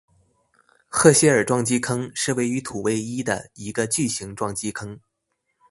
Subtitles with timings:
[0.89, 4.99] 赫歇尔撞击坑是位于土卫一的一个巨型撞击坑。